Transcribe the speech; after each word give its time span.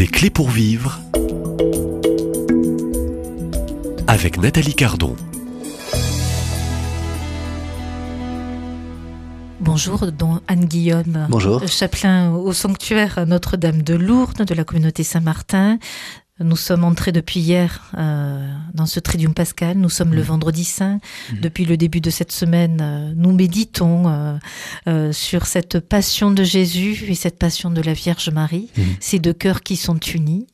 Des 0.00 0.06
clés 0.06 0.30
pour 0.30 0.48
vivre 0.48 0.98
avec 4.06 4.38
Nathalie 4.38 4.74
Cardon. 4.74 5.14
Bonjour, 9.60 10.10
don 10.10 10.40
Anne 10.48 10.64
Guillaume. 10.64 11.26
Bonjour. 11.28 11.68
Chapelain 11.68 12.32
au 12.32 12.54
sanctuaire 12.54 13.26
Notre-Dame 13.26 13.82
de 13.82 13.92
Lourdes 13.92 14.46
de 14.46 14.54
la 14.54 14.64
communauté 14.64 15.02
Saint-Martin. 15.02 15.78
Nous 16.42 16.56
sommes 16.56 16.84
entrés 16.84 17.12
depuis 17.12 17.40
hier 17.40 17.82
euh, 17.98 18.50
dans 18.72 18.86
ce 18.86 18.98
Tridium 18.98 19.34
Pascal. 19.34 19.76
Nous 19.76 19.90
sommes 19.90 20.14
le 20.14 20.22
mmh. 20.22 20.24
vendredi 20.24 20.64
saint. 20.64 20.94
Mmh. 21.32 21.40
Depuis 21.40 21.66
le 21.66 21.76
début 21.76 22.00
de 22.00 22.08
cette 22.08 22.32
semaine, 22.32 22.78
euh, 22.80 23.12
nous 23.14 23.32
méditons 23.32 24.08
euh, 24.08 24.38
euh, 24.88 25.12
sur 25.12 25.44
cette 25.44 25.80
passion 25.80 26.30
de 26.30 26.42
Jésus 26.42 27.04
et 27.08 27.14
cette 27.14 27.38
passion 27.38 27.70
de 27.70 27.82
la 27.82 27.92
Vierge 27.92 28.30
Marie, 28.30 28.70
mmh. 28.74 28.82
ces 29.00 29.18
deux 29.18 29.34
cœurs 29.34 29.62
qui 29.62 29.76
sont 29.76 29.98
unis. 29.98 30.46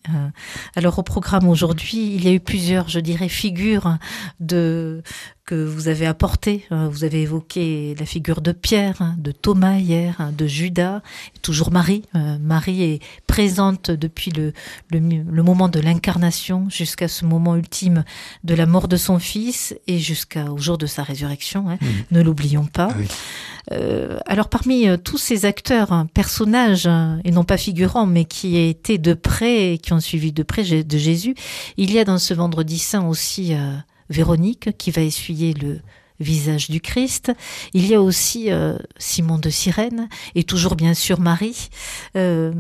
Alors 0.75 0.99
au 0.99 1.03
programme 1.03 1.49
aujourd'hui, 1.49 2.15
il 2.15 2.25
y 2.25 2.29
a 2.29 2.33
eu 2.33 2.41
plusieurs, 2.41 2.89
je 2.89 2.99
dirais, 2.99 3.29
figures 3.29 3.97
de 4.41 5.03
que 5.47 5.55
vous 5.55 5.89
avez 5.89 6.07
apporté. 6.07 6.67
Euh, 6.73 6.89
vous 6.89 7.05
avez 7.05 7.23
évoqué 7.23 7.95
la 7.99 8.05
figure 8.05 8.41
de 8.41 8.53
Pierre, 8.53 9.01
hein, 9.01 9.15
de 9.19 9.31
Thomas 9.31 9.79
hier, 9.79 10.17
hein, 10.19 10.33
de 10.37 10.47
Judas, 10.47 11.01
toujours 11.41 11.71
Marie. 11.71 12.03
Euh, 12.17 12.37
Marie 12.39 12.83
est 12.83 13.03
présente 13.27 13.91
depuis 13.91 14.33
le, 14.33 14.53
le, 14.91 14.99
le 14.99 15.43
moment 15.43 15.69
de 15.69 15.81
l'incarnation 15.81 16.69
jusqu'à 16.69 17.09
ce 17.09 17.25
moment 17.25 17.57
ultime 17.57 18.05
de 18.45 18.55
la 18.55 18.67
mort 18.67 18.89
de 18.89 18.97
son 18.97 19.19
fils 19.21 19.77
et 19.87 19.99
jusqu'au 19.99 20.59
jour 20.59 20.79
de 20.79 20.87
sa 20.87 21.05
résurrection. 21.05 21.71
Hein. 21.71 21.79
Mmh. 21.81 21.87
Ne 22.11 22.23
l'oublions 22.23 22.67
pas. 22.67 22.89
Ah 22.91 22.97
oui. 22.99 23.07
Euh, 23.73 24.19
alors 24.27 24.49
parmi 24.49 24.89
euh, 24.89 24.97
tous 24.97 25.19
ces 25.19 25.45
acteurs, 25.45 25.93
hein, 25.93 26.07
personnages, 26.13 26.87
hein, 26.87 27.21
et 27.25 27.31
non 27.31 27.45
pas 27.45 27.57
figurants, 27.57 28.07
mais 28.07 28.25
qui 28.25 28.57
étaient 28.57 28.99
de 28.99 29.15
près 29.15 29.75
et 29.75 29.79
qui 29.79 29.93
ont 29.93 30.01
suivi 30.01 30.33
de 30.33 30.43
près 30.43 30.63
de 30.63 30.99
Jésus, 30.99 31.35
il 31.77 31.93
y 31.93 31.99
a 31.99 32.05
dans 32.05 32.19
ce 32.19 32.35
vendredi 32.35 32.79
saint 32.79 33.07
aussi 33.07 33.55
euh, 33.55 33.75
Véronique 34.11 34.77
qui 34.77 34.91
va 34.91 35.03
essuyer 35.03 35.55
le 35.55 35.81
visage 36.21 36.71
du 36.71 36.81
Christ. 36.81 37.33
Il 37.73 37.87
y 37.87 37.95
a 37.95 38.03
aussi 38.03 38.51
euh, 38.51 38.77
Simon 38.99 39.39
de 39.39 39.51
Cyrène 39.51 40.09
et 40.35 40.45
toujours 40.45 40.77
bien 40.77 40.95
sûr 40.95 41.21
Marie. 41.21 41.69
Euh, 42.17 42.53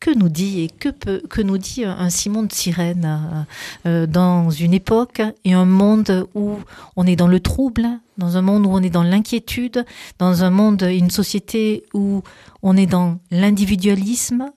que 0.00 0.16
nous 0.16 0.28
dit 0.28 0.60
et 0.60 0.68
que, 0.68 0.90
peut, 0.90 1.20
que 1.28 1.42
nous 1.42 1.58
dit 1.58 1.84
un 1.84 2.08
Simon 2.08 2.44
de 2.44 2.52
Cyrène 2.52 3.46
euh, 3.84 4.06
dans 4.06 4.48
une 4.48 4.72
époque 4.72 5.20
et 5.44 5.54
un 5.54 5.64
monde 5.64 6.28
où 6.36 6.54
on 6.94 7.04
est 7.04 7.16
dans 7.16 7.26
le 7.26 7.40
trouble, 7.40 7.84
dans 8.16 8.36
un 8.36 8.42
monde 8.42 8.64
où 8.64 8.70
on 8.70 8.80
est 8.80 8.90
dans 8.90 9.02
l'inquiétude, 9.02 9.84
dans 10.20 10.44
un 10.44 10.50
monde, 10.50 10.82
une 10.82 11.10
société 11.10 11.82
où 11.94 12.22
on 12.62 12.76
est 12.76 12.86
dans 12.86 13.18
l'individualisme. 13.32 14.52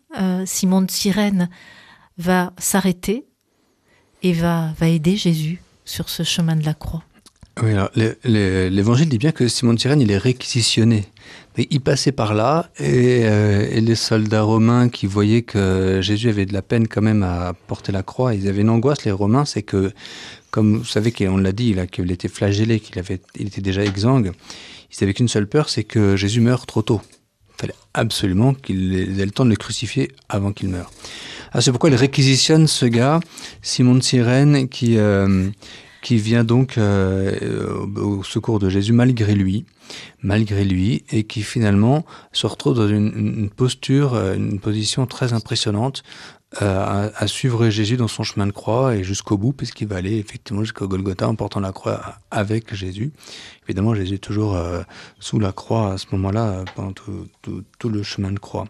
Simon 0.46 0.84
de 0.84 0.92
Cyrène 0.92 1.50
va 2.20 2.54
s'arrêter 2.60 3.26
et 4.22 4.34
va, 4.34 4.74
va 4.78 4.90
aider 4.90 5.16
Jésus 5.16 5.60
sur 5.92 6.10
ce 6.10 6.24
chemin 6.24 6.56
de 6.56 6.66
la 6.66 6.74
croix. 6.74 7.04
Oui, 7.62 7.72
alors 7.72 7.90
l'évangile 8.24 9.10
dit 9.10 9.18
bien 9.18 9.34
que 9.34 9.50
Simon 9.50 9.74
de 9.74 9.80
Cyrène, 9.80 10.00
il 10.00 10.10
est 10.10 10.18
réquisitionné. 10.18 11.06
Il 11.58 11.82
passait 11.82 12.14
par 12.14 12.34
là 12.34 12.70
et, 12.80 13.26
euh, 13.26 13.68
et, 13.70 13.82
les 13.82 13.96
soldats 13.96 14.42
romains 14.42 14.88
qui 14.88 15.06
voyaient 15.06 15.42
que 15.42 16.00
Jésus 16.02 16.30
avait 16.30 16.46
de 16.46 16.54
la 16.54 16.62
peine 16.62 16.88
quand 16.88 17.02
même 17.02 17.24
à 17.24 17.54
porter 17.68 17.92
la 17.92 18.04
croix, 18.04 18.34
ils 18.34 18.48
avaient 18.48 18.62
une 18.62 18.70
angoisse, 18.70 19.04
les 19.04 19.12
Romains, 19.12 19.44
c'est 19.44 19.64
que, 19.64 19.92
comme 20.50 20.78
vous 20.78 20.86
savez 20.86 21.12
qu'on 21.12 21.36
l'a 21.36 21.52
dit, 21.52 21.76
qu'il 21.92 22.10
était 22.10 22.30
flagellé, 22.30 22.80
qu'il 22.80 22.98
avait, 22.98 23.20
il 23.38 23.48
était 23.48 23.62
déjà 23.62 23.84
exsangue, 23.84 24.32
ils 24.92 24.98
n'avaient 25.02 25.14
qu'une 25.14 25.28
seule 25.28 25.48
peur, 25.48 25.68
c'est 25.68 25.84
que 25.84 26.16
Jésus 26.16 26.40
meure 26.40 26.66
trop 26.66 26.84
tôt. 26.84 27.02
Il 27.58 27.62
fallait 27.62 27.76
absolument 27.94 28.54
qu'il 28.54 29.20
ait 29.20 29.26
le 29.26 29.32
temps 29.32 29.46
de 29.46 29.50
le 29.50 29.58
crucifier 29.58 30.14
avant 30.30 30.54
qu'il 30.54 30.70
meure. 30.70 30.90
Ah, 31.52 31.62
c'est 31.62 31.72
pourquoi 31.72 31.90
il 31.90 31.96
réquisitionne 31.96 32.68
ce 32.68 32.86
gars, 32.86 33.20
Simon 33.62 33.96
de 33.96 34.02
Cyrène, 34.02 34.70
qui, 34.70 34.98
euh, 34.98 35.50
qui 36.02 36.18
vient 36.18 36.44
donc 36.44 36.78
euh, 36.78 37.86
au 37.98 38.24
secours 38.24 38.60
de 38.60 38.70
Jésus 38.70 38.94
malgré 38.94 39.36
lui, 39.36 39.66
malgré 40.22 40.64
lui, 40.64 41.04
et 41.12 41.24
qui 41.24 41.44
finalement 41.44 42.06
se 42.32 42.48
retrouve 42.48 42.76
dans 42.76 42.88
une, 42.88 43.12
une 43.16 43.50
posture, 43.50 44.14
euh, 44.14 44.36
une 44.36 44.60
position 44.60 45.06
très 45.06 45.34
impressionnante 45.34 46.04
euh, 46.62 46.66
à, 46.66 47.12
à, 47.16 47.28
suivre 47.28 47.70
Jésus 47.70 47.96
dans 47.96 48.10
son 48.10 48.24
chemin 48.24 48.46
de 48.46 48.52
croix 48.52 48.96
et 48.96 49.04
jusqu'au 49.04 49.38
bout, 49.38 49.54
puisqu'il 49.54 49.88
va 49.88 49.98
aller 49.98 50.18
effectivement 50.18 50.64
jusqu'au 50.64 50.88
Golgotha 50.88 51.28
en 51.28 51.36
portant 51.36 51.62
la 51.62 51.72
croix 51.72 52.16
avec 52.30 52.74
Jésus. 52.74 53.14
Évidemment, 53.68 53.96
Jésus 53.96 54.16
est 54.16 54.18
toujours 54.18 54.56
euh, 54.56 54.82
sous 55.20 55.40
la 55.40 55.54
croix 55.54 55.94
à 55.94 55.98
ce 55.98 56.08
moment-là, 56.12 56.66
pendant 56.76 56.92
tout, 56.92 57.28
tout, 57.42 57.64
tout 57.80 57.90
le 57.90 58.04
chemin 58.04 58.32
de 58.34 58.40
croix. 58.40 58.66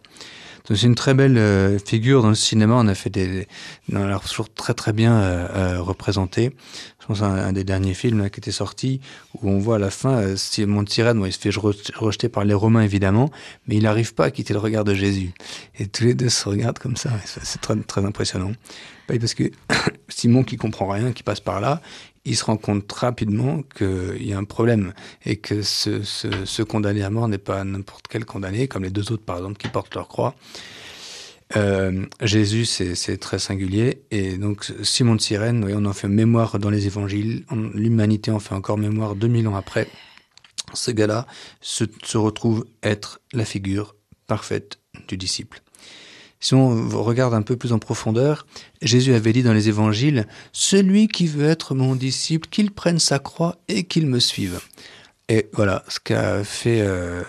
C'est 0.68 0.84
une 0.84 0.96
très 0.96 1.14
belle 1.14 1.38
euh, 1.38 1.80
figure 1.80 2.22
dans 2.22 2.30
le 2.30 2.36
cinéma. 2.36 2.76
On 2.76 2.88
a 2.88 2.96
fait 2.96 3.10
des, 3.10 3.48
on 3.92 4.06
l'a 4.06 4.20
toujours 4.20 4.54
très 4.54 4.74
très 4.74 4.94
bien 4.94 5.14
euh, 5.14 5.48
euh, 5.56 5.82
représenté. 5.82 6.52
Je 7.00 7.08
pense 7.08 7.22
à 7.22 7.26
un, 7.26 7.48
un, 7.48 7.54
des 7.54 7.64
derniers 7.64 7.94
films 7.94 8.30
qui 8.30 8.40
était 8.40 8.52
sorti 8.52 9.02
où 9.42 9.50
on 9.50 9.60
voit 9.60 9.76
à 9.76 9.80
la 9.80 9.90
fin 9.90 10.36
Simon 10.36 10.84
de 10.84 10.90
Cyrène. 10.90 11.20
Bon, 11.20 11.26
il 11.26 11.34
se 11.34 11.40
fait 11.40 11.50
rejeter 11.96 12.30
par 12.30 12.46
les 12.46 12.54
Romains 12.54 12.82
évidemment, 12.82 13.32
mais 13.68 13.76
il 13.76 13.84
n'arrive 13.84 14.14
pas 14.14 14.26
à 14.26 14.32
quitter 14.32 14.54
le 14.54 14.60
regard 14.60 14.84
de 14.84 14.94
Jésus. 14.94 15.32
Et 15.80 15.88
tous 15.88 16.04
les 16.04 16.14
deux 16.14 16.30
se 16.30 16.48
regardent 16.48 16.80
comme 16.80 16.98
ça. 16.98 17.10
C'est 17.26 17.60
très 17.60 17.76
très 17.76 18.06
impressionnant. 18.06 18.52
Parce 19.08 19.34
que 19.34 19.52
Simon 20.10 20.44
qui 20.44 20.58
comprend 20.58 20.88
rien, 20.88 21.12
qui 21.12 21.24
passe 21.24 21.40
par 21.40 21.60
là, 21.60 21.82
il 22.26 22.36
se 22.36 22.44
rend 22.44 22.58
compte 22.58 22.92
rapidement 22.92 23.64
qu'il 23.76 24.24
y 24.24 24.34
a 24.34 24.38
un 24.38 24.44
problème 24.44 24.94
et 25.26 25.38
que 25.38 25.62
ce, 25.62 26.62
condamné 26.62 27.04
à 27.04 27.10
mort 27.10 27.28
n'est 27.28 27.38
pas 27.38 27.64
n'importe 27.64 28.08
quel 28.08 28.26
condamné, 28.26 28.68
comme 28.68 28.84
les 28.84 28.90
deux 28.90 29.12
autres 29.12 29.24
par 29.24 29.38
exemple 29.38 29.58
qui 29.58 29.68
portent 29.68 29.96
leur 29.96 30.08
croix. 30.08 30.36
Euh, 31.58 32.06
Jésus, 32.22 32.66
c'est 32.66 33.18
très 33.18 33.40
singulier. 33.40 34.04
Et 34.12 34.38
donc, 34.38 34.72
Simon 34.84 35.16
de 35.16 35.66
oui, 35.66 35.74
on 35.76 35.86
en 35.86 35.94
fait 35.94 36.08
mémoire 36.08 36.60
dans 36.60 36.70
les 36.70 36.86
évangiles. 36.86 37.46
L'humanité 37.74 38.32
en 38.32 38.40
fait 38.40 38.56
encore 38.56 38.78
mémoire 38.78 39.16
2000 39.16 39.48
ans 39.50 39.56
après. 39.56 39.88
Ce 40.74 40.92
gars-là 40.92 41.28
se 41.60 42.18
retrouve 42.18 42.66
être 42.84 43.20
la 43.34 43.44
figure 43.44 43.96
parfaite 44.28 44.80
du 45.10 45.18
disciple. 45.18 45.62
Si 46.42 46.56
on 46.56 46.90
regarde 46.90 47.36
un 47.36 47.44
peu 47.44 47.56
plus 47.56 47.72
en 47.72 47.80
profondeur, 47.80 48.48
Jésus 48.82 49.14
avait 49.14 49.32
dit 49.32 49.44
dans 49.44 49.54
les 49.54 49.70
évangiles, 49.70 50.28
Celui 50.52 51.08
qui 51.08 51.28
veut 51.28 51.48
être 51.48 51.76
mon 51.76 51.96
disciple, 51.96 52.50
qu'il 52.50 52.72
prenne 52.72 53.00
sa 53.00 53.20
croix 53.20 53.58
et 53.68 53.84
qu'il 53.84 54.08
me 54.08 54.20
suive. 54.20 54.60
Et 55.30 55.50
voilà 55.54 55.84
ce 55.88 56.00
qu'a 56.00 56.44
fait 56.44 56.82
euh, 56.82 57.22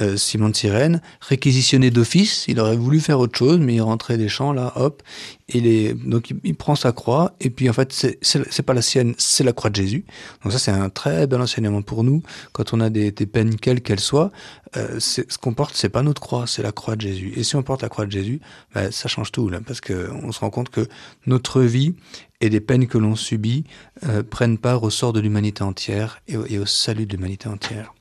euh, 0.00 0.16
Simon 0.16 0.48
de 0.48 0.56
Cyrène, 0.56 1.02
réquisitionné 1.20 1.90
d'office. 1.90 2.46
Il 2.48 2.58
aurait 2.60 2.76
voulu 2.76 2.98
faire 3.00 3.20
autre 3.20 3.36
chose, 3.36 3.58
mais 3.60 3.74
il 3.74 3.82
rentrait 3.82 4.16
des 4.16 4.28
champs, 4.28 4.52
là, 4.52 4.72
hop. 4.76 5.02
Et 5.50 5.60
les... 5.60 5.92
Donc 5.92 6.30
il, 6.30 6.38
il, 6.44 6.54
prend 6.54 6.74
sa 6.74 6.92
croix, 6.92 7.34
et 7.40 7.50
puis 7.50 7.68
en 7.68 7.74
fait, 7.74 7.92
c'est 8.22 8.62
pas 8.62 8.72
la 8.72 8.80
sienne, 8.80 9.14
c'est 9.18 9.44
la 9.44 9.52
croix 9.52 9.68
de 9.68 9.76
Jésus. 9.76 10.06
Donc 10.42 10.52
ça, 10.52 10.58
c'est 10.58 10.70
un 10.70 10.88
très 10.88 11.26
bel 11.26 11.42
enseignement 11.42 11.82
pour 11.82 12.04
nous. 12.04 12.22
Quand 12.52 12.72
on 12.72 12.80
a 12.80 12.88
des, 12.88 13.10
des 13.10 13.26
peines, 13.26 13.56
quelles 13.56 13.82
qu'elles 13.82 14.00
soient, 14.00 14.30
euh, 14.78 14.98
ce 14.98 15.20
qu'on 15.38 15.52
porte, 15.52 15.76
c'est 15.76 15.90
pas 15.90 16.02
notre 16.02 16.22
croix, 16.22 16.46
c'est 16.46 16.62
la 16.62 16.72
croix 16.72 16.96
de 16.96 17.02
Jésus. 17.02 17.32
Et 17.36 17.44
si 17.44 17.56
on 17.56 17.62
porte 17.62 17.82
la 17.82 17.90
croix 17.90 18.06
de 18.06 18.12
Jésus, 18.12 18.40
ben, 18.74 18.90
ça 18.90 19.08
change 19.08 19.30
tout, 19.30 19.50
là, 19.50 19.60
parce 19.60 19.82
qu'on 19.82 20.32
se 20.32 20.40
rend 20.40 20.48
compte 20.48 20.70
que 20.70 20.88
notre 21.26 21.60
vie 21.60 21.94
et 22.40 22.48
les 22.48 22.60
peines 22.60 22.86
que 22.86 22.96
l'on 22.96 23.14
subit 23.14 23.64
euh, 24.08 24.22
prennent 24.22 24.56
part 24.56 24.82
au 24.82 24.90
sort 24.90 25.12
de 25.12 25.20
l'humanité 25.20 25.62
entière 25.62 26.22
et 26.28 26.36
et 26.48 26.58
au 26.58 26.66
salut 26.66 27.04
de 27.04 27.14
l'humanité 27.14 27.48
entière. 27.48 27.92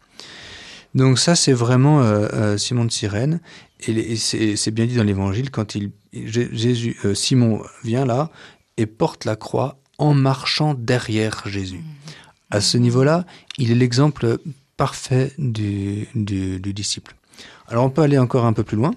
Donc 0.93 1.19
ça, 1.19 1.35
c'est 1.35 1.53
vraiment 1.53 2.01
euh, 2.01 2.27
euh, 2.33 2.57
Simon 2.57 2.85
de 2.85 2.91
Cyrène, 2.91 3.39
et, 3.87 3.91
et 3.91 4.15
c'est 4.15 4.71
bien 4.71 4.85
dit 4.85 4.95
dans 4.95 5.03
l'Évangile 5.03 5.49
quand 5.49 5.75
il, 5.75 5.91
Jésus, 6.13 6.97
euh, 7.05 7.15
Simon 7.15 7.63
vient 7.83 8.05
là 8.05 8.29
et 8.77 8.85
porte 8.85 9.25
la 9.25 9.35
croix 9.35 9.79
en 9.97 10.13
marchant 10.13 10.73
derrière 10.73 11.43
Jésus. 11.45 11.81
À 12.49 12.59
ce 12.59 12.77
niveau-là, 12.77 13.25
il 13.57 13.71
est 13.71 13.75
l'exemple 13.75 14.39
parfait 14.75 15.31
du, 15.37 16.07
du, 16.15 16.59
du, 16.59 16.73
disciple. 16.73 17.15
Alors 17.67 17.85
on 17.85 17.89
peut 17.89 18.01
aller 18.01 18.17
encore 18.17 18.45
un 18.45 18.53
peu 18.53 18.63
plus 18.63 18.75
loin, 18.75 18.91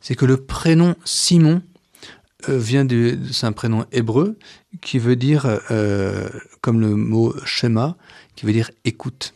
c'est 0.00 0.14
que 0.14 0.24
le 0.24 0.38
prénom 0.38 0.94
Simon 1.04 1.60
euh, 2.48 2.58
vient 2.58 2.86
de, 2.86 3.18
c'est 3.30 3.46
un 3.46 3.52
prénom 3.52 3.84
hébreu 3.92 4.38
qui 4.80 4.98
veut 4.98 5.16
dire, 5.16 5.60
comme 6.62 6.80
le 6.80 6.96
mot 6.96 7.34
schéma, 7.44 7.96
qui 8.34 8.46
veut 8.46 8.52
dire 8.52 8.70
écoute. 8.84 9.34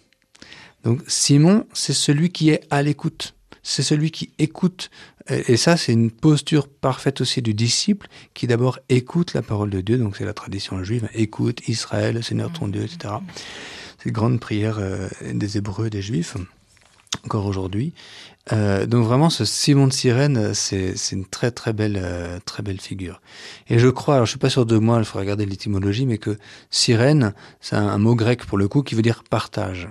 Donc 0.88 1.02
Simon, 1.06 1.66
c'est 1.74 1.92
celui 1.92 2.30
qui 2.30 2.48
est 2.48 2.62
à 2.70 2.82
l'écoute. 2.82 3.34
C'est 3.62 3.82
celui 3.82 4.10
qui 4.10 4.32
écoute. 4.38 4.88
Et 5.28 5.58
ça, 5.58 5.76
c'est 5.76 5.92
une 5.92 6.10
posture 6.10 6.66
parfaite 6.66 7.20
aussi 7.20 7.42
du 7.42 7.52
disciple 7.52 8.08
qui 8.32 8.46
d'abord 8.46 8.78
écoute 8.88 9.34
la 9.34 9.42
parole 9.42 9.68
de 9.68 9.82
Dieu. 9.82 9.98
Donc 9.98 10.16
c'est 10.16 10.24
la 10.24 10.32
tradition 10.32 10.82
juive. 10.82 11.06
Écoute 11.12 11.60
Israël, 11.68 12.24
Seigneur 12.24 12.50
ton 12.50 12.68
Dieu, 12.68 12.84
etc. 12.84 13.16
C'est 14.02 14.10
grande 14.12 14.40
prière 14.40 14.78
euh, 14.78 15.10
des 15.20 15.58
Hébreux, 15.58 15.90
des 15.90 16.00
Juifs 16.00 16.38
encore 17.24 17.44
aujourd'hui. 17.44 17.92
Euh, 18.54 18.86
donc 18.86 19.04
vraiment, 19.04 19.28
ce 19.28 19.44
Simon 19.44 19.88
de 19.88 19.92
Sirène, 19.92 20.54
c'est 20.54 20.94
une 21.12 21.26
très 21.26 21.50
très 21.50 21.74
belle 21.74 22.00
euh, 22.02 22.38
très 22.46 22.62
belle 22.62 22.80
figure. 22.80 23.20
Et 23.68 23.78
je 23.78 23.88
crois, 23.88 24.14
alors 24.14 24.24
je 24.24 24.30
suis 24.30 24.38
pas 24.38 24.48
sûr 24.48 24.64
de 24.64 24.78
moi, 24.78 24.96
il 25.00 25.04
faut 25.04 25.18
regarder 25.18 25.44
l'étymologie, 25.44 26.06
mais 26.06 26.16
que 26.16 26.38
sirène, 26.70 27.34
c'est 27.60 27.76
un, 27.76 27.88
un, 27.88 27.98
mot 27.98 28.14
grec 28.14 28.46
pour 28.46 28.56
le 28.56 28.68
coup 28.68 28.82
qui 28.82 28.94
veut 28.94 29.02
dire 29.02 29.22
partage. 29.28 29.88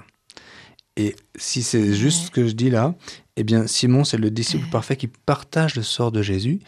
Et 0.98 1.16
si 1.36 1.64
c'est 1.64 1.94
juste 1.94 2.26
ce 2.26 2.32
que 2.32 2.48
je 2.48 2.54
dis 2.54 2.72
là, 2.72 2.96
eh 3.38 3.44
bien 3.44 3.68
Simon, 3.68 4.04
c'est 4.04 4.18
le 4.18 4.32
disciple 4.32 4.68
parfait 4.70 4.98
qui 4.98 5.08
partage 5.08 5.76
le 5.76 5.84
sort 5.84 6.12
de 6.12 6.22
Jésus. 6.22 6.60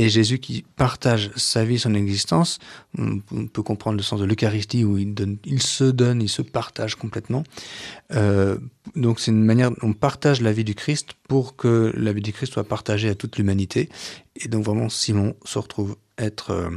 Et 0.00 0.08
Jésus 0.08 0.38
qui 0.38 0.64
partage 0.76 1.30
sa 1.34 1.64
vie, 1.64 1.78
son 1.78 1.94
existence, 1.94 2.60
on 2.96 3.46
peut 3.52 3.62
comprendre 3.64 3.96
le 3.96 4.02
sens 4.04 4.20
de 4.20 4.24
l'Eucharistie 4.24 4.84
où 4.84 4.96
il, 4.96 5.12
donne, 5.12 5.38
il 5.44 5.60
se 5.60 5.82
donne, 5.82 6.22
il 6.22 6.28
se 6.28 6.42
partage 6.42 6.94
complètement. 6.94 7.42
Euh, 8.12 8.58
donc 8.94 9.18
c'est 9.18 9.32
une 9.32 9.44
manière, 9.44 9.72
on 9.82 9.92
partage 9.94 10.40
la 10.40 10.52
vie 10.52 10.62
du 10.62 10.76
Christ 10.76 11.14
pour 11.28 11.56
que 11.56 11.92
la 11.96 12.12
vie 12.12 12.20
du 12.20 12.32
Christ 12.32 12.52
soit 12.52 12.62
partagée 12.62 13.08
à 13.08 13.16
toute 13.16 13.38
l'humanité. 13.38 13.88
Et 14.36 14.46
donc 14.46 14.64
vraiment, 14.64 14.88
Simon 14.88 15.34
se 15.44 15.58
retrouve 15.58 15.96
être 16.16 16.50
euh, 16.50 16.70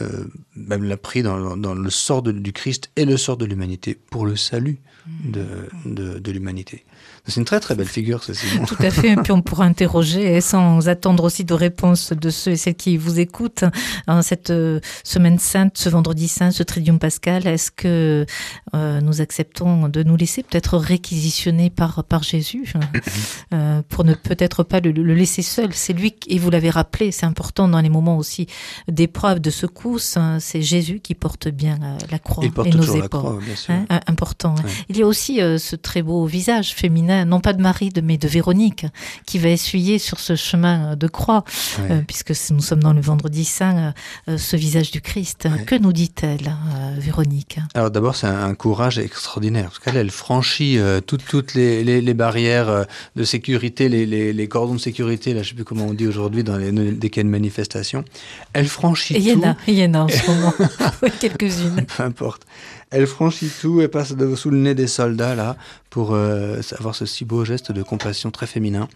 euh, 0.00 0.24
même 0.56 0.84
l'a 0.84 0.96
pris 0.96 1.22
dans, 1.22 1.56
dans, 1.56 1.74
le 1.74 1.90
sort 1.90 2.22
de, 2.22 2.32
du 2.32 2.52
Christ 2.52 2.90
et 2.96 3.04
le 3.04 3.16
sort 3.16 3.36
de 3.36 3.44
l'humanité 3.44 3.94
pour 3.94 4.26
le 4.26 4.34
salut 4.34 4.80
de, 5.06 5.46
de, 5.84 6.18
de 6.18 6.30
l'humanité. 6.32 6.84
C'est 7.28 7.40
une 7.40 7.44
très 7.44 7.58
très 7.58 7.74
belle 7.74 7.88
figure, 7.88 8.22
ceci. 8.22 8.46
Tout 8.66 8.76
à 8.78 8.90
fait. 8.90 9.10
Et 9.10 9.16
puis 9.16 9.32
on 9.32 9.42
pourra 9.42 9.64
interroger, 9.64 10.40
sans 10.40 10.88
attendre 10.88 11.24
aussi 11.24 11.44
de 11.44 11.54
réponses 11.54 12.12
de 12.12 12.30
ceux 12.30 12.52
et 12.52 12.56
celles 12.56 12.76
qui 12.76 12.96
vous 12.96 13.18
écoutent, 13.18 13.64
en 14.06 14.22
cette 14.22 14.50
euh, 14.50 14.78
semaine 15.02 15.38
sainte, 15.40 15.76
ce 15.76 15.88
vendredi 15.88 16.28
saint, 16.28 16.52
ce 16.52 16.62
Tridium 16.62 17.00
Pascal, 17.00 17.48
est-ce 17.48 17.72
que 17.72 18.26
euh, 18.74 19.00
nous 19.00 19.20
acceptons 19.20 19.88
de 19.88 20.04
nous 20.04 20.16
laisser 20.16 20.44
peut-être 20.44 20.78
réquisitionner 20.78 21.68
par, 21.68 22.04
par 22.04 22.22
Jésus 22.22 22.72
euh, 23.54 23.82
pour 23.88 24.04
ne 24.04 24.14
peut-être 24.14 24.62
pas 24.62 24.78
le, 24.78 24.92
le, 24.92 25.14
laisser 25.14 25.42
seul? 25.42 25.70
C'est 25.72 25.94
lui, 25.94 26.14
et 26.28 26.38
vous 26.38 26.50
l'avez 26.50 26.70
rappelé, 26.70 27.10
c'est 27.10 27.26
important 27.26 27.66
dans 27.66 27.80
les 27.80 27.90
moments 27.90 28.18
aussi 28.18 28.46
d'épreuve, 28.86 29.40
de 29.40 29.50
secousse, 29.50 29.75
hein, 30.16 30.38
c'est 30.40 30.62
Jésus 30.62 31.00
qui 31.02 31.14
porte 31.14 31.48
bien 31.48 31.78
la, 31.80 31.98
la 32.10 32.18
croix 32.18 32.44
Il 32.44 32.52
porte 32.52 32.68
et 32.68 32.70
nos 32.70 32.78
toujours 32.78 32.98
la 32.98 33.04
épaules. 33.06 33.20
croix, 33.20 33.38
bien 33.44 33.56
sûr. 33.56 33.74
Hein, 33.74 34.00
important. 34.06 34.54
Ouais. 34.56 34.70
Il 34.88 34.96
y 34.96 35.02
a 35.02 35.06
aussi 35.06 35.40
euh, 35.40 35.58
ce 35.58 35.76
très 35.76 36.02
beau 36.02 36.24
visage 36.26 36.74
féminin, 36.74 37.24
non 37.24 37.40
pas 37.40 37.52
de 37.52 37.60
Marie, 37.62 37.90
mais 38.02 38.18
de 38.18 38.28
Véronique, 38.28 38.86
qui 39.26 39.38
va 39.38 39.48
essuyer 39.50 39.98
sur 39.98 40.18
ce 40.20 40.36
chemin 40.36 40.96
de 40.96 41.06
croix, 41.08 41.44
Ouais. 41.78 41.90
euh, 41.90 42.00
puisque 42.06 42.32
nous 42.50 42.60
sommes 42.62 42.82
dans 42.82 42.92
le 42.92 43.00
vendredi 43.00 43.44
saint, 43.44 43.92
euh, 44.28 44.38
ce 44.38 44.56
visage 44.56 44.90
du 44.90 45.00
Christ. 45.00 45.46
Ouais. 45.50 45.64
Que 45.64 45.74
nous 45.76 45.92
dit-elle, 45.92 46.46
euh, 46.48 46.94
Véronique? 46.98 47.58
Alors 47.74 47.90
d'abord, 47.90 48.16
c'est 48.16 48.26
un, 48.26 48.44
un 48.44 48.54
courage 48.54 48.98
extraordinaire, 48.98 49.64
parce 49.66 49.78
qu'elle, 49.78 49.96
elle 49.96 50.10
franchit 50.10 50.78
euh, 50.78 51.00
toutes, 51.00 51.54
les, 51.54 51.84
les, 51.84 52.00
les 52.00 52.14
barrières 52.14 52.68
euh, 52.68 52.84
de 53.16 53.24
sécurité, 53.24 53.88
les, 53.88 54.06
les, 54.06 54.32
les 54.32 54.48
cordons 54.48 54.74
de 54.74 54.80
sécurité, 54.80 55.34
là, 55.34 55.42
je 55.42 55.50
sais 55.50 55.54
plus 55.54 55.64
comment 55.64 55.86
on 55.86 55.94
dit 55.94 56.06
aujourd'hui, 56.06 56.44
dans 56.44 56.56
les, 56.56 56.72
dès 56.72 57.10
qu'il 57.10 57.18
y 57.18 57.20
a 57.20 57.26
une 57.26 57.30
manifestation. 57.30 58.04
Elle 58.52 58.66
franchit 58.68 59.14
Et 59.14 59.18
il 59.18 59.28
y 59.28 59.32
en 59.32 59.40
tout. 59.40 59.46
a, 59.46 59.56
il 59.66 59.74
y 59.74 59.84
en 59.84 59.94
a 59.94 59.98
en 60.00 60.08
ce 60.08 60.30
moment, 60.30 60.52
quelques-unes. 61.20 61.86
peu 61.96 62.02
importe. 62.02 62.42
Elle 62.90 63.06
franchit 63.06 63.50
tout 63.60 63.80
et 63.80 63.88
passe 63.88 64.14
sous 64.36 64.50
le 64.50 64.58
nez 64.58 64.74
des 64.74 64.86
soldats 64.86 65.34
là 65.34 65.56
pour 65.96 66.12
euh, 66.12 66.60
avoir 66.78 66.94
ce 66.94 67.06
si 67.06 67.24
beau 67.24 67.46
geste 67.46 67.72
de 67.72 67.82
compassion 67.82 68.30
très 68.30 68.46
féminin, 68.46 68.86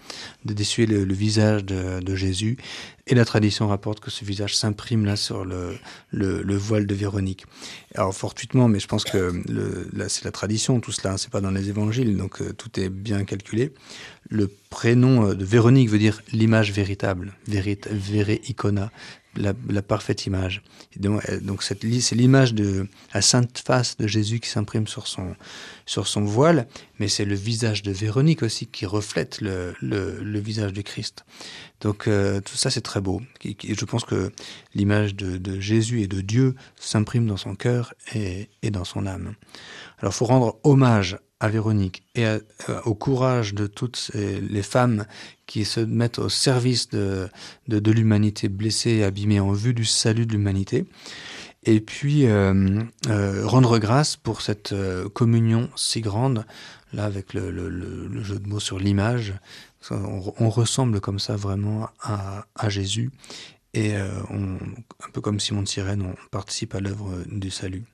de 0.45 0.53
d'essuyer 0.53 0.87
le, 0.87 1.15
visage 1.15 1.65
de, 1.65 2.15
Jésus. 2.15 2.59
Et 3.07 3.15
la 3.15 3.25
tradition 3.25 3.69
rapporte 3.69 4.01
que 4.01 4.11
ce 4.11 4.23
visage 4.23 4.55
s'imprime 4.55 5.07
là 5.07 5.17
sur 5.17 5.47
le, 5.47 5.79
le, 6.11 6.43
le 6.43 6.57
voile 6.59 6.87
de 6.87 6.95
Véronique. 6.95 7.47
Alors 7.95 8.15
fortuitement, 8.15 8.69
mais 8.69 8.81
je 8.81 8.87
pense 8.87 9.05
que 9.05 9.33
c'est 10.09 10.25
la 10.27 10.31
tradition, 10.31 10.79
tout 10.81 10.93
cela, 10.93 11.15
hein, 11.15 11.17
c'est 11.17 11.31
pas 11.31 11.41
dans 11.41 11.51
les 11.51 11.71
évangiles, 11.71 12.19
donc 12.19 12.43
euh, 12.43 12.53
tout 12.53 12.79
est 12.79 12.91
bien 12.91 13.25
calculé. 13.25 13.73
Le 14.29 14.51
prénom 14.69 15.29
euh, 15.29 15.35
de 15.35 15.45
Véronique 15.47 15.89
veut 15.89 15.99
dire 15.99 16.21
l'image 16.33 16.71
véritable, 16.71 17.33
vérit, 17.49 17.81
vere 17.91 18.39
icona, 18.47 18.91
la, 19.37 19.83
parfaite 19.83 20.27
image. 20.27 20.63
Donc, 20.97 21.23
euh, 21.29 21.41
donc 21.41 21.63
c'est 21.63 21.83
l'image 22.13 22.55
de 22.55 22.87
la 23.15 23.23
sainte 23.23 23.63
face 23.65 23.97
de 23.97 24.07
Jésus 24.07 24.41
qui 24.41 24.49
s'imprime 24.49 24.87
sur 24.87 25.07
son, 25.07 25.35
sur 25.91 26.07
son 26.07 26.21
voile, 26.25 26.69
mais 27.01 27.09
c'est 27.09 27.25
le 27.25 27.35
visage 27.35 27.83
de 27.83 27.91
Véronique 27.91 28.45
aussi 28.45 28.69
qui 28.69 28.87
reflète 28.87 29.41
le, 29.41 29.75
le, 29.81 30.39
visage 30.39 30.73
du 30.73 30.85
Christ. 30.85 31.25
Donc 31.81 32.07
euh, 32.07 32.41
tout 32.41 32.55
ça 32.55 32.71
c'est 32.71 32.81
très 32.81 33.01
beau. 33.01 33.21
Et 33.45 33.57
je 33.75 33.85
pense 33.85 34.05
que 34.05 34.31
l'image 34.73 35.17
de, 35.17 35.37
de 35.37 35.59
Jésus 35.59 36.03
et 36.03 36.07
de 36.07 36.21
Dieu 36.21 36.55
s'imprime 36.77 37.27
dans 37.27 37.37
son 37.37 37.57
cœur 37.57 37.93
et, 38.15 38.51
et 38.63 38.71
dans 38.71 38.85
son 38.85 39.05
âme. 39.05 39.35
Alors 39.99 40.15
faut 40.15 40.27
rendre 40.27 40.61
hommage 40.63 41.19
à 41.41 41.49
Véronique 41.49 42.05
et 42.15 42.25
euh, 42.25 42.39
au 42.85 42.95
courage 42.95 43.53
de 43.53 43.67
toutes 43.67 44.13
les 44.15 44.63
femmes 44.63 45.07
qui 45.47 45.65
se 45.65 45.81
mettent 45.81 46.21
au 46.21 46.29
service 46.29 46.89
de, 46.91 47.29
de, 47.67 47.81
de 47.81 47.91
l'humanité 47.91 48.49
blessée 48.49 48.91
et 48.91 49.03
abîmée 49.05 49.41
en 49.41 49.51
vue 49.51 49.75
du 49.75 49.85
salut 49.85 50.25
de 50.25 50.33
l'humanité. 50.33 50.87
Et 51.65 51.81
puis 51.81 52.27
euh, 52.27 52.83
euh, 53.09 53.47
rendre 53.47 53.79
grâce 53.79 54.17
pour 54.17 54.41
cette 54.41 54.73
euh, 54.73 55.09
communion 55.11 55.69
si 55.77 56.01
grande, 56.01 56.47
là 56.95 57.05
avec 57.05 57.35
le, 57.35 58.23
jeu 58.23 58.39
de 58.39 58.49
mots 58.49 58.61
sur 58.61 58.79
l'image. 58.79 59.35
On, 59.91 60.51
ressemble 60.51 61.01
comme 61.01 61.19
ça 61.19 61.37
vraiment 61.37 61.89
à, 62.03 62.69
Jésus 62.69 63.11
et 63.73 63.95
un 63.95 64.59
peu 65.15 65.23
comme 65.23 65.41
Simon 65.41 65.63
de 65.63 65.69
Sirène, 65.69 66.03
on 66.03 66.15
participe 66.31 66.75
à 66.75 66.81
l'œuvre 66.81 67.23
du 67.27 67.51
salut. 67.51 67.85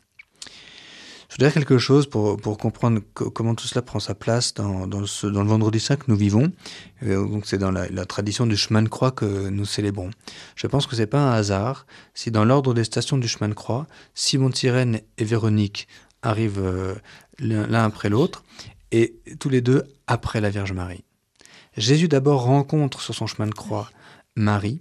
Je 1.36 1.44
dire 1.44 1.52
quelque 1.52 1.76
chose 1.76 2.08
pour, 2.08 2.40
comprendre 2.56 3.00
co- 3.12 3.30
comment 3.30 3.54
tout 3.54 3.66
cela 3.66 3.82
prend 3.82 4.00
sa 4.00 4.14
place 4.14 4.54
dans, 4.54 4.86
le 4.86 5.42
vendredi 5.42 5.78
saint 5.80 5.96
que 5.96 6.06
nous 6.08 6.16
vivons. 6.16 6.50
Euh, 7.02 7.40
c'est 7.44 7.58
dans 7.58 7.70
la, 7.70 8.06
tradition 8.06 8.46
du 8.46 8.56
chemin 8.56 8.80
de 8.80 8.88
croix 8.88 9.10
que 9.10 9.50
nous 9.50 9.66
célébrons. 9.66 10.08
Je 10.54 10.66
pense 10.66 10.86
que 10.86 10.96
c'est 10.96 11.06
pas 11.06 11.20
un 11.20 11.32
hasard 11.32 11.84
si 12.14 12.30
dans 12.30 12.46
l'ordre 12.46 12.72
des 12.72 12.84
stations 12.84 13.18
du 13.18 13.28
chemin 13.28 13.50
de 13.50 13.54
croix, 13.54 13.86
Simon 14.14 14.48
de 14.48 14.56
Sirène 14.56 15.02
et 15.18 15.24
Véronique 15.24 15.88
arrivent 16.22 16.58
euh, 16.58 16.94
l'un 17.38 17.84
après 17.84 18.08
l'autre 18.08 18.42
et 18.90 19.20
tous 19.38 19.50
les 19.50 19.60
deux 19.60 19.82
après 20.06 20.40
la 20.40 20.48
Vierge 20.48 20.72
Marie. 20.72 21.04
Jésus 21.76 22.08
d'abord 22.08 22.44
rencontre 22.44 23.02
sur 23.02 23.14
son 23.14 23.26
chemin 23.26 23.46
de 23.46 23.54
croix 23.54 23.90
Marie, 24.36 24.80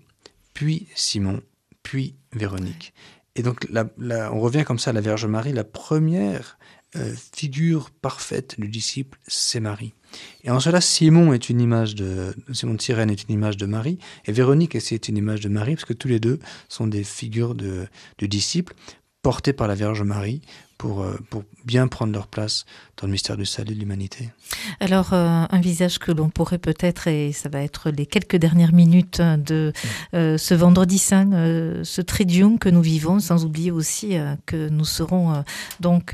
puis 0.53 0.87
Simon, 0.95 1.41
puis 1.83 2.15
Véronique. 2.31 2.93
Et 3.35 3.43
donc 3.43 3.67
on 3.99 4.39
revient 4.39 4.63
comme 4.65 4.79
ça 4.79 4.91
à 4.91 4.93
la 4.93 5.01
Vierge 5.01 5.25
Marie, 5.25 5.51
la 5.51 5.63
première 5.63 6.57
euh, 6.95 7.13
figure 7.33 7.91
parfaite 7.91 8.55
du 8.57 8.69
disciple, 8.69 9.19
c'est 9.27 9.59
Marie. 9.59 9.93
Et 10.45 10.51
en 10.51 10.61
cela, 10.61 10.79
Simon 10.79 11.33
est 11.33 11.49
une 11.49 11.59
image 11.59 11.95
de 11.95 12.33
Simon 12.53 12.75
de 12.75 12.81
Cyrène 12.81 13.09
est 13.09 13.23
une 13.23 13.33
image 13.33 13.57
de 13.57 13.65
Marie, 13.65 13.99
et 14.25 14.31
Véronique 14.31 14.79
c'est 14.79 15.09
une 15.09 15.17
image 15.17 15.41
de 15.41 15.49
Marie, 15.49 15.75
parce 15.75 15.85
que 15.85 15.93
tous 15.93 16.07
les 16.07 16.21
deux 16.21 16.39
sont 16.69 16.87
des 16.87 17.03
figures 17.03 17.55
de, 17.55 17.87
de 18.19 18.25
disciples 18.25 18.73
portés 19.21 19.51
par 19.51 19.67
la 19.67 19.75
Vierge 19.75 20.03
Marie 20.03 20.41
pour, 20.77 21.01
euh, 21.01 21.17
pour 21.29 21.43
bien 21.63 21.87
prendre 21.87 22.13
leur 22.13 22.27
place 22.27 22.65
dans 22.97 23.07
le 23.07 23.11
mystère 23.11 23.37
du 23.37 23.45
salut 23.45 23.73
de 23.73 23.79
l'humanité. 23.79 24.29
Alors, 24.79 25.13
euh, 25.13 25.45
un 25.49 25.61
visage 25.61 25.99
que 25.99 26.11
l'on 26.11 26.29
pourrait 26.29 26.57
peut-être, 26.57 27.07
et 27.07 27.31
ça 27.31 27.49
va 27.49 27.61
être 27.61 27.89
les 27.89 28.05
quelques 28.05 28.35
dernières 28.35 28.73
minutes 28.73 29.21
de 29.21 29.73
euh, 30.13 30.37
ce 30.37 30.53
vendredi 30.53 30.97
saint, 30.97 31.29
ce 31.83 32.01
tridium 32.01 32.59
que 32.59 32.69
nous 32.69 32.81
vivons, 32.81 33.19
sans 33.19 33.45
oublier 33.45 33.71
aussi 33.71 34.15
que 34.45 34.69
nous 34.69 34.85
serons 34.85 35.43
donc 35.79 36.13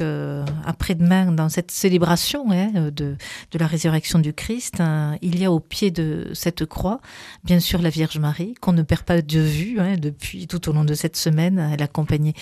après-demain 0.65 1.31
dans 1.31 1.49
cette 1.49 1.71
célébration 1.71 2.51
hein, 2.51 2.71
de, 2.91 3.15
de 3.51 3.59
la 3.59 3.67
résurrection 3.67 4.19
du 4.19 4.33
Christ. 4.33 4.79
hein, 4.79 5.17
il 5.21 5.39
y 5.39 5.45
a 5.45 5.51
au 5.51 5.59
pied 5.59 5.91
de 5.91 6.29
cette 6.33 6.65
croix, 6.65 7.01
bien 7.43 7.59
sûr, 7.59 7.81
la 7.81 7.89
Vierge 7.89 8.17
Marie, 8.19 8.53
qu'on 8.61 8.73
ne 8.73 8.83
perd 8.83 9.03
pas 9.03 9.21
de 9.21 9.39
vue 9.39 9.79
hein, 9.79 9.95
depuis 9.97 10.47
tout 10.47 10.69
au 10.69 10.73
long 10.73 10.85
de 10.85 10.93
cette 10.93 11.17
semaine. 11.17 11.71
Elle 11.73 11.83
accompagnait 11.83 12.33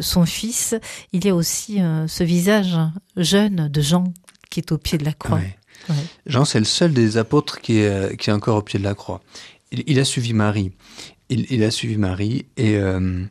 son 0.00 0.24
fils. 0.26 0.74
Il 1.12 1.24
y 1.24 1.28
a 1.28 1.34
aussi 1.34 1.61
euh, 1.70 2.06
ce 2.08 2.24
visage 2.24 2.76
jeune 3.16 3.68
de 3.68 3.80
Jean 3.80 4.12
qui 4.50 4.60
est 4.60 4.72
au 4.72 4.78
pied 4.78 4.98
de 4.98 5.04
la 5.04 5.12
croix. 5.12 5.38
Ouais. 5.38 5.56
Ouais. 5.88 5.96
Jean, 6.26 6.44
c'est 6.44 6.58
le 6.58 6.64
seul 6.64 6.92
des 6.92 7.16
apôtres 7.16 7.60
qui 7.60 7.78
est, 7.78 7.88
euh, 7.88 8.14
qui 8.14 8.30
est 8.30 8.32
encore 8.32 8.58
au 8.58 8.62
pied 8.62 8.78
de 8.78 8.84
la 8.84 8.94
croix. 8.94 9.20
Il, 9.72 9.82
il 9.86 9.98
a 9.98 10.04
suivi 10.04 10.32
Marie. 10.32 10.72
Il, 11.28 11.46
il 11.50 11.62
a 11.64 11.70
suivi 11.70 11.96
Marie 11.96 12.46
et 12.56 12.76
euh, 12.76 13.24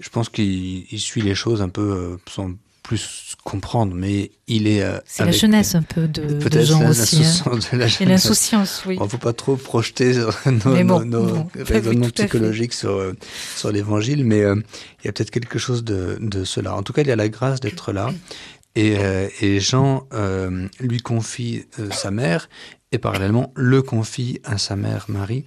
je 0.00 0.08
pense 0.08 0.28
qu'il 0.28 0.84
il 0.90 1.00
suit 1.00 1.22
les 1.22 1.34
choses 1.34 1.62
un 1.62 1.68
peu 1.68 2.18
sans 2.28 2.50
plus 2.86 3.34
comprendre, 3.44 3.94
mais 3.94 4.30
il 4.46 4.66
est. 4.66 4.82
euh, 4.82 4.98
C'est 5.06 5.24
la 5.24 5.32
jeunesse 5.32 5.74
un 5.74 5.82
peu 5.82 6.06
de, 6.08 6.22
de 6.22 6.48
la- 6.48 6.60
aussi. 6.62 6.72
hein. 6.72 6.80
l'insouciance 6.80 7.70
de 7.72 7.76
la 7.78 7.86
Et 7.86 7.88
jeunesse. 7.88 8.08
l'insouciance, 8.08 8.82
oui. 8.86 8.96
Il 8.98 9.02
ne 9.02 9.08
faut 9.08 9.18
pas 9.18 9.32
trop 9.32 9.56
projeter 9.56 10.14
nos, 10.46 10.52
bon, 10.84 10.84
nos- 10.84 11.04
nos 11.04 11.22
bon, 11.26 11.48
oui, 11.54 11.62
raisonnements 11.62 12.10
psychologiques 12.10 12.72
sur, 12.72 12.90
euh, 12.92 13.12
sur 13.56 13.72
l'évangile, 13.72 14.24
mais 14.24 14.42
euh, 14.42 14.54
il 15.02 15.06
y 15.06 15.08
a 15.08 15.12
peut-être 15.12 15.30
quelque 15.30 15.58
chose 15.58 15.84
de, 15.84 16.16
de 16.20 16.44
cela. 16.44 16.74
En 16.76 16.82
tout 16.82 16.92
cas, 16.92 17.02
il 17.02 17.08
y 17.08 17.12
a 17.12 17.16
la 17.16 17.28
grâce 17.28 17.60
d'être 17.60 17.92
là. 17.92 18.12
Et, 18.76 18.96
et 19.40 19.58
Jean 19.58 20.06
lui 20.80 20.98
confie 21.00 21.64
sa 21.92 22.10
mère 22.10 22.50
et 22.92 22.98
parallèlement 22.98 23.50
le 23.56 23.80
confie 23.80 24.40
à 24.44 24.58
sa 24.58 24.76
mère 24.76 25.06
Marie. 25.08 25.46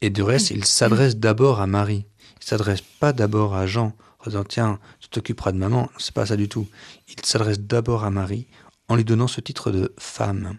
Et 0.00 0.10
du 0.10 0.22
reste, 0.22 0.50
il 0.50 0.64
s'adresse 0.64 1.16
d'abord 1.16 1.60
à 1.60 1.66
Marie. 1.66 2.06
Il 2.40 2.46
s'adresse 2.46 2.82
pas 3.00 3.12
d'abord 3.12 3.56
à 3.56 3.66
Jean 3.66 3.94
en 4.22 4.30
disant 4.30 4.44
tiens, 4.44 4.78
tu 5.00 5.08
t'occuperas 5.08 5.52
de 5.52 5.58
maman. 5.58 5.90
C'est 5.98 6.14
pas 6.14 6.26
ça 6.26 6.36
du 6.36 6.48
tout. 6.48 6.68
Il 7.08 7.24
s'adresse 7.24 7.60
d'abord 7.60 8.04
à 8.04 8.10
Marie 8.10 8.46
en 8.88 8.96
lui 8.96 9.04
donnant 9.04 9.28
ce 9.28 9.40
titre 9.40 9.70
de 9.70 9.92
femme. 9.98 10.56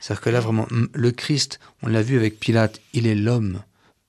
C'est-à-dire 0.00 0.22
que 0.22 0.30
là, 0.30 0.40
vraiment, 0.40 0.66
le 0.70 1.10
Christ, 1.12 1.60
on 1.82 1.88
l'a 1.88 2.02
vu 2.02 2.16
avec 2.16 2.40
Pilate, 2.40 2.80
il 2.92 3.06
est 3.06 3.14
l'homme 3.14 3.62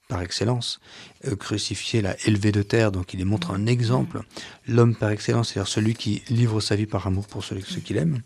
par 0.08 0.22
excellence, 0.22 0.80
euh, 1.26 1.36
crucifié, 1.36 2.02
l'a 2.02 2.16
élevé 2.26 2.52
de 2.52 2.62
terre, 2.62 2.92
donc 2.92 3.14
il 3.14 3.22
est 3.22 3.26
montre 3.26 3.52
un 3.52 3.66
exemple, 3.66 4.22
l'homme 4.68 4.96
par 4.96 5.10
excellence, 5.12 5.50
c'est-à-dire 5.50 5.68
celui 5.68 5.96
qui 5.96 6.24
livre 6.30 6.62
sa 6.62 6.76
vie 6.76 6.86
par 6.86 7.08
amour 7.08 7.28
pour 7.28 7.44
ceux, 7.44 7.58
qu'il 7.58 7.98
aime. 7.98 8.22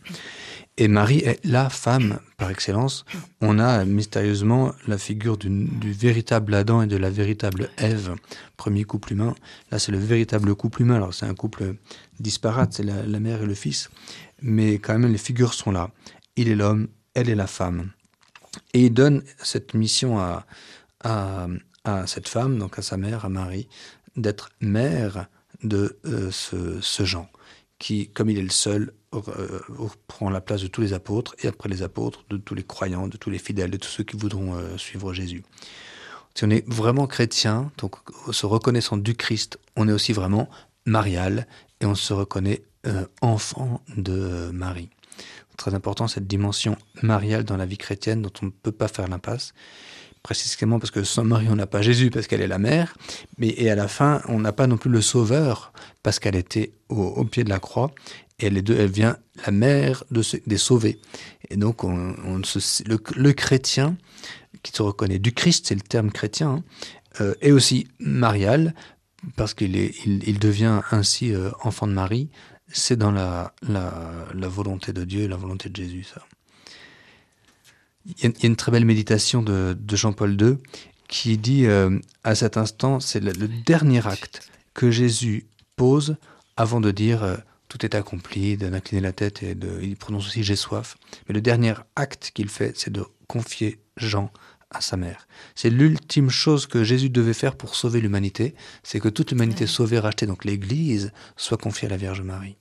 Et 0.78 0.88
Marie 0.88 1.20
est 1.20 1.44
la 1.44 1.70
femme 1.70 2.20
par 2.38 2.50
excellence. 2.50 3.06
On 3.42 3.60
a 3.60 3.84
mystérieusement 3.86 4.74
la 4.88 4.98
figure 4.98 5.38
du 5.38 5.92
véritable 5.92 6.54
Adam 6.54 6.82
et 6.82 6.88
de 6.88 6.98
la 6.98 7.10
véritable 7.10 7.70
Ève, 7.78 8.16
premier 8.58 8.84
couple 8.86 9.14
humain. 9.14 9.36
Là, 9.70 9.80
c'est 9.80 9.92
le 9.92 9.98
véritable 9.98 10.56
couple 10.56 10.84
humain. 10.84 10.96
Alors, 10.96 11.14
c'est 11.14 11.26
un 11.26 11.36
couple 11.36 11.76
disparate, 12.20 12.74
c'est 12.74 12.84
la, 12.84 13.20
mère 13.20 13.44
et 13.44 13.46
le 13.46 13.54
fils. 13.54 13.90
Mais 14.42 14.76
quand 14.76 14.98
même, 14.98 15.12
les 15.12 15.18
figures 15.18 15.54
sont 15.54 15.72
là. 15.72 15.92
Il 16.36 16.48
est 16.48 16.56
l'homme, 16.56 16.88
elle 17.14 17.30
est 17.30 17.36
la 17.36 17.48
femme. 17.48 17.92
Et 18.74 18.86
il 18.86 18.94
donne 18.94 19.24
cette 19.44 19.74
mission 19.74 20.20
à, 20.20 20.46
cette 22.06 22.28
femme, 22.28 22.60
donc 22.60 22.78
à 22.78 22.82
sa 22.82 22.98
mère, 22.98 23.26
à 23.26 23.30
Marie, 23.30 23.68
d'être 24.16 24.50
mère 24.60 25.28
de 25.64 26.00
euh, 26.06 26.32
ce, 26.32 26.80
ce 26.82 27.04
Jean, 27.04 27.30
qui, 27.80 28.10
comme 28.10 28.30
il 28.30 28.38
est 28.38 28.44
le 28.44 28.50
seul, 28.50 28.94
euh, 29.14 29.60
prend 30.08 30.30
la 30.30 30.42
place 30.42 30.62
de 30.62 30.68
tous 30.68 30.82
les 30.82 30.94
apôtres, 30.94 31.36
et 31.40 31.48
après 31.48 31.70
les 31.70 31.84
apôtres, 31.84 32.24
de 32.30 32.38
tous 32.38 32.56
les 32.56 32.64
croyants, 32.64 33.08
de 33.08 33.18
tous 33.18 33.30
les 33.30 33.40
fidèles, 33.40 33.72
de 33.72 33.78
tous 33.78 33.90
ceux 33.90 34.04
qui 34.04 34.18
voudront 34.18 34.56
euh, 34.56 34.78
suivre 34.78 35.14
Jésus. 35.14 35.44
Si 36.36 36.46
on 36.46 36.50
est 36.50 36.68
vraiment 36.68 37.08
chrétien, 37.08 37.72
donc 37.78 37.96
se 38.32 38.46
reconnaissant 38.46 38.96
du 38.96 39.16
Christ, 39.16 39.60
on 39.76 39.88
est 39.90 39.92
aussi 39.92 40.14
vraiment 40.14 40.50
marial, 40.86 41.48
et 41.82 41.86
on 41.86 41.96
se 41.96 42.14
reconnaît 42.14 42.64
enfant 43.22 43.82
de 43.96 44.50
Marie. 44.52 44.90
Très 45.58 45.76
important 45.76 46.08
cette 46.08 46.26
dimension 46.26 46.78
mariale 47.04 47.44
dans 47.44 47.58
la 47.58 47.68
vie 47.68 47.78
chrétienne 47.78 48.24
dont 48.24 48.32
on 48.42 48.46
ne 48.48 48.52
peut 48.52 48.72
pas 48.72 48.88
faire 48.88 49.08
l'impasse 49.08 49.54
précisément 50.24 50.80
parce 50.80 50.92
que 50.92 51.04
sans 51.04 51.24
Marie, 51.24 51.48
on 51.50 51.56
n'a 51.56 51.68
pas 51.68 51.82
Jésus 51.82 52.10
parce 52.10 52.28
qu'elle 52.28 52.42
est 52.42 52.48
la 52.48 52.60
mère, 52.60 52.96
mais 53.38 53.50
et 53.58 53.70
à 53.70 53.76
la 53.76 53.88
fin, 53.88 54.22
on 54.28 54.40
n'a 54.40 54.52
pas 54.52 54.68
non 54.68 54.78
plus 54.78 54.90
le 54.90 55.02
Sauveur 55.02 55.74
parce 56.04 56.20
qu'elle 56.20 56.36
était 56.36 56.74
au, 56.90 57.24
pied 57.26 57.44
de 57.44 57.50
la 57.50 57.60
croix 57.60 57.92
et 58.40 58.48
elle, 58.48 58.58
est 58.58 58.70
elle 58.70 58.92
vient 58.92 59.18
la 59.46 59.52
mère 59.52 60.04
de 60.12 60.22
des 60.46 60.58
sauvés. 60.58 61.00
Et 61.50 61.58
donc, 61.58 61.84
on, 61.84 62.16
le, 62.86 63.32
chrétien 63.32 63.98
qui 64.64 64.72
se 64.72 64.82
reconnaît 64.82 65.20
du 65.20 65.32
Christ, 65.32 65.68
c'est 65.68 65.76
le 65.76 65.82
terme 65.82 66.12
chrétien, 66.12 66.50
hein, 66.50 66.64
euh, 67.22 67.34
est 67.42 67.52
aussi 67.52 67.88
marial, 68.00 68.74
parce 69.36 69.54
qu'il 69.54 69.76
il, 69.76 70.40
devient 70.40 70.82
ainsi 70.92 71.34
euh, 71.34 71.52
enfant 71.64 71.88
de 71.88 71.94
Marie. 71.94 72.30
C'est 72.68 72.96
dans 72.96 73.12
la, 73.12 73.54
la, 73.68 74.48
volonté 74.48 74.94
de 74.94 75.04
Dieu, 75.04 75.28
la 75.28 75.36
volonté 75.36 75.70
de 75.70 75.76
Jésus, 75.76 76.04
ça. 76.04 76.22
Il 78.06 78.24
y, 78.24 78.28
a, 78.28 78.48
une 78.48 78.56
très 78.56 78.72
belle 78.72 78.86
méditation 78.86 79.42
de, 79.44 79.78
Jean-Paul 79.92 80.42
II 80.42 80.58
qui 81.08 81.38
dit 81.38 81.66
euh, 81.66 82.00
à 82.24 82.36
cet 82.36 82.58
instant, 82.58 83.00
c'est 83.00 83.20
le, 83.20 83.48
dernier 83.48 84.06
acte 84.08 84.50
que 84.74 84.90
Jésus 84.90 85.46
pose 85.76 86.16
avant 86.58 86.82
de 86.82 86.92
dire 86.92 87.38
tout 87.72 87.86
est 87.86 87.96
accompli, 87.96 88.58
d'incliner 88.58 89.02
la 89.02 89.14
tête 89.14 89.44
et 89.44 89.56
de, 89.56 89.80
il 89.82 89.96
prononce 89.96 90.28
aussi 90.28 90.44
j'ai 90.44 90.58
soif. 90.58 90.98
Mais 91.28 91.34
le 91.34 91.42
dernier 91.42 91.74
acte 91.96 92.32
qu'il 92.34 92.50
fait, 92.50 92.74
c'est 92.76 92.92
de 92.92 93.06
confier 93.28 93.80
Jean 93.96 94.30
à 94.72 94.82
sa 94.82 94.98
mère. 94.98 95.28
C'est 95.56 95.70
l'ultime 95.70 96.30
chose 96.30 96.66
que 96.66 96.84
Jésus 96.84 97.10
devait 97.10 97.34
faire 97.34 97.56
pour 97.56 97.76
sauver 97.76 98.02
l'humanité, 98.02 98.56
c'est 98.84 99.00
que 99.00 99.10
toute 99.10 99.32
l'humanité 99.32 99.68
sauvée, 99.68 100.00
rachetée, 100.00 100.26
donc 100.26 100.44
l'Église, 100.44 101.12
soit 101.38 101.58
confiée 101.58 101.88
à 101.88 101.92
la 101.92 101.98
Vierge 101.98 102.22
Marie. 102.22 102.58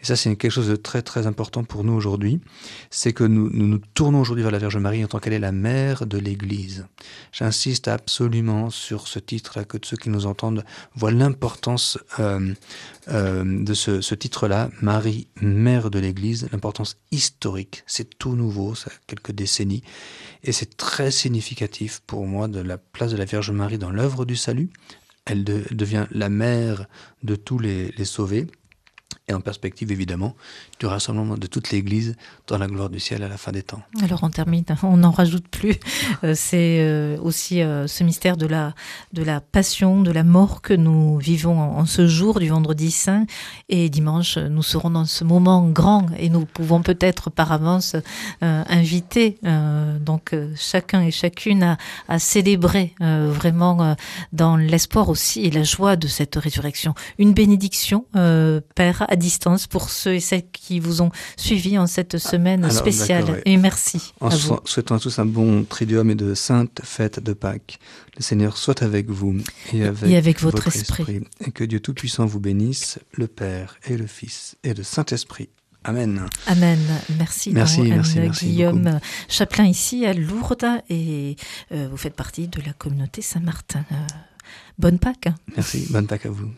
Et 0.00 0.04
ça, 0.04 0.16
c'est 0.16 0.34
quelque 0.36 0.50
chose 0.50 0.68
de 0.68 0.76
très 0.76 1.02
très 1.02 1.26
important 1.26 1.64
pour 1.64 1.84
nous 1.84 1.92
aujourd'hui. 1.92 2.40
C'est 2.90 3.12
que 3.12 3.24
nous, 3.24 3.50
nous, 3.50 3.78
tournons 3.94 4.20
aujourd'hui 4.20 4.42
vers 4.42 4.52
la 4.52 4.58
Vierge 4.58 4.76
Marie 4.76 5.04
en 5.04 5.08
tant 5.08 5.18
qu'elle 5.18 5.32
est 5.32 5.38
la 5.38 5.52
mère 5.52 6.06
de 6.06 6.18
l'Église. 6.18 6.86
J'insiste 7.32 7.88
absolument 7.88 8.70
sur 8.70 9.08
ce 9.08 9.18
titre-là, 9.18 9.64
que 9.64 9.78
ceux 9.82 9.96
qui 9.96 10.10
nous 10.10 10.26
entendent 10.26 10.64
voient 10.94 11.10
l'importance 11.10 11.98
euh, 12.18 12.54
euh, 13.08 13.64
de 13.64 13.74
ce, 13.74 14.14
titre-là, 14.14 14.70
Marie, 14.80 15.26
mère 15.40 15.90
de 15.90 15.98
l'Église, 15.98 16.48
l'importance 16.52 16.96
historique. 17.10 17.82
C'est 17.86 18.18
tout 18.18 18.36
nouveau, 18.36 18.74
ça 18.74 18.90
a 18.90 18.94
quelques 19.06 19.32
décennies. 19.32 19.82
Et 20.42 20.52
c'est 20.52 20.76
très 20.76 21.10
significatif 21.10 22.02
pour 22.06 22.26
moi 22.26 22.48
de 22.48 22.60
la 22.60 22.78
place 22.78 23.12
de 23.12 23.16
la 23.16 23.24
Vierge 23.24 23.50
Marie 23.50 23.78
dans 23.78 23.90
l'œuvre 23.90 24.24
du 24.24 24.36
salut. 24.36 24.70
Elle 25.24 25.44
devient 25.44 26.06
la 26.10 26.28
mère 26.28 26.86
de 27.22 27.34
tous 27.34 27.58
les 27.58 28.04
sauvés 28.04 28.46
et 29.26 29.32
en 29.32 29.40
perspective 29.40 29.90
évidemment 29.90 30.34
du 30.78 30.86
rassemblement 30.86 31.36
de 31.36 31.46
toute 31.46 31.70
l'Église 31.70 32.14
dans 32.46 32.58
la 32.58 32.66
gloire 32.66 32.90
du 32.90 33.00
ciel 33.00 33.22
à 33.22 33.28
la 33.28 33.38
fin 33.38 33.52
des 33.52 33.62
temps. 33.62 33.82
Alors 34.02 34.22
on 34.22 34.30
termine, 34.30 34.64
on 34.82 34.98
n'en 34.98 35.10
rajoute 35.10 35.48
plus. 35.48 35.76
Euh, 36.24 36.34
c'est 36.36 36.80
euh, 36.80 37.16
aussi 37.20 37.62
euh, 37.62 37.86
ce 37.86 38.04
mystère 38.04 38.36
de 38.36 38.46
la, 38.46 38.74
de 39.12 39.22
la 39.22 39.40
passion, 39.40 40.02
de 40.02 40.10
la 40.10 40.24
mort 40.24 40.60
que 40.60 40.74
nous 40.74 41.16
vivons 41.18 41.58
en, 41.58 41.86
ce 41.86 42.06
jour 42.06 42.38
du 42.38 42.48
vendredi 42.48 42.90
saint. 42.90 43.24
Et 43.68 43.88
dimanche, 43.88 44.36
nous 44.36 44.62
serons 44.62 44.90
dans 44.90 45.06
ce 45.06 45.24
moment 45.24 45.66
grand 45.68 46.06
et 46.18 46.28
nous 46.28 46.44
pouvons 46.44 46.82
peut-être 46.82 47.30
par 47.30 47.52
avance 47.52 47.96
inviter 48.40 49.38
donc 50.00 50.34
chacun 50.56 51.02
et 51.02 51.10
chacune 51.10 51.62
à, 51.62 51.78
à 52.08 52.18
célébrer 52.18 52.94
vraiment 53.00 53.96
dans 54.32 54.56
l'espoir 54.56 55.08
aussi 55.08 55.42
et 55.42 55.50
la 55.50 55.62
joie 55.62 55.96
de 55.96 56.06
cette 56.06 56.36
résurrection. 56.36 56.94
Une 57.18 57.32
bénédiction, 57.32 58.06
Père, 58.12 58.93
à 59.02 59.16
distance 59.16 59.66
pour 59.66 59.90
ceux 59.90 60.14
et 60.14 60.20
celles 60.20 60.48
qui 60.50 60.80
vous 60.80 61.02
ont 61.02 61.10
suivi 61.36 61.78
en 61.78 61.86
cette 61.86 62.18
semaine 62.18 62.70
spéciale. 62.70 63.42
Et 63.44 63.56
merci. 63.56 64.12
En 64.20 64.30
souhaitant 64.30 64.96
à 64.96 64.98
tous 64.98 65.18
un 65.18 65.26
bon 65.26 65.64
triduum 65.64 66.10
et 66.10 66.14
de 66.14 66.34
sainte 66.34 66.80
fête 66.82 67.20
de 67.20 67.32
Pâques. 67.32 67.78
Le 68.16 68.22
Seigneur 68.22 68.56
soit 68.56 68.82
avec 68.82 69.10
vous 69.10 69.36
et 69.72 69.84
avec, 69.84 70.40
votre, 70.40 70.68
esprit. 70.68 71.22
Et 71.44 71.50
que 71.50 71.64
Dieu 71.64 71.80
Tout-Puissant 71.80 72.26
vous 72.26 72.40
bénisse, 72.40 72.98
le 73.12 73.26
Père 73.26 73.76
et 73.84 73.96
le 73.96 74.06
Fils 74.06 74.56
et 74.62 74.74
le 74.74 74.82
Saint-Esprit. 74.82 75.48
Amen. 75.84 76.26
Amen. 76.46 76.78
Merci, 77.18 77.50
merci, 77.52 77.82
merci, 77.82 78.18
Guillaume 78.46 79.00
Chaplain 79.28 79.66
ici 79.66 80.06
à 80.06 80.14
Lourdes 80.14 80.64
et 80.88 81.36
euh, 81.72 81.88
vous 81.90 81.98
faites 81.98 82.14
partie 82.14 82.48
de 82.48 82.62
la 82.62 82.72
communauté 82.72 83.20
Saint-Martin. 83.20 83.84
Euh, 83.92 83.96
bonne 84.78 84.98
Pâques. 84.98 85.28
Merci, 85.54 85.86
bonne 85.90 86.06
Pâques 86.06 86.26
à 86.26 86.30
vous. 86.30 86.50